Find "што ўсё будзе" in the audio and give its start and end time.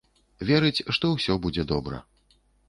0.97-1.67